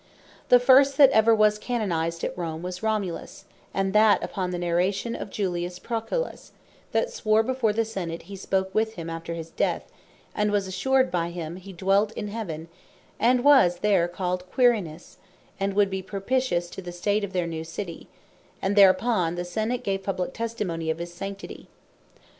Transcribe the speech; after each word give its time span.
The 0.49 0.57
first 0.59 0.97
that 0.97 1.11
ever 1.11 1.35
was 1.35 1.59
canonized 1.59 2.23
at 2.23 2.35
Rome, 2.35 2.63
was 2.63 2.81
Romulus, 2.81 3.45
and 3.71 3.93
that 3.93 4.23
upon 4.23 4.49
the 4.49 4.57
narration 4.57 5.15
of 5.15 5.29
Julius 5.29 5.77
Proculus, 5.77 6.53
that 6.91 7.11
swore 7.13 7.43
before 7.43 7.71
the 7.71 7.85
Senate, 7.85 8.23
he 8.23 8.35
spake 8.35 8.73
with 8.73 8.95
him 8.95 9.11
after 9.11 9.35
his 9.35 9.51
death, 9.51 9.91
and 10.33 10.51
was 10.51 10.65
assured 10.65 11.11
by 11.11 11.29
him, 11.29 11.57
he 11.57 11.71
dwelt 11.71 12.13
in 12.13 12.29
Heaven, 12.29 12.67
and 13.19 13.43
was 13.43 13.77
there 13.81 14.07
called 14.07 14.49
Quirinius, 14.51 15.17
and 15.59 15.75
would 15.75 15.91
be 15.91 16.01
propitious 16.01 16.71
to 16.71 16.81
the 16.81 16.91
State 16.91 17.23
of 17.23 17.31
their 17.31 17.45
new 17.45 17.63
City: 17.63 18.07
And 18.59 18.75
thereupon 18.75 19.35
the 19.35 19.45
Senate 19.45 19.83
gave 19.83 20.01
Publique 20.01 20.33
Testimony 20.33 20.89
of 20.89 20.97
his 20.97 21.13
Sanctity. 21.13 21.67